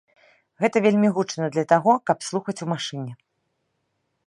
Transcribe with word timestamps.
Гэта 0.63 0.81
вельмі 0.85 1.11
гучна 1.17 1.45
для 1.57 1.65
таго, 1.75 1.93
каб 2.11 2.25
слухаць 2.31 2.59
у 2.67 2.69
машыне. 2.75 3.13